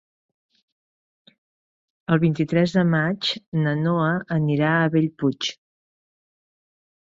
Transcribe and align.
El 2.15 2.21
vint-i-tres 2.23 2.73
de 2.77 2.85
maig 2.93 3.29
na 3.67 3.75
Noa 3.83 4.09
anirà 4.39 4.73
a 4.79 4.89
Bellpuig. 4.97 5.51